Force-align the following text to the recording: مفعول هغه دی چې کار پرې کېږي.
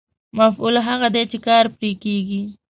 مفعول 0.37 0.75
هغه 0.87 1.07
دی 1.15 1.23
چې 1.31 1.37
کار 1.47 1.65
پرې 1.77 1.91
کېږي. 2.03 2.41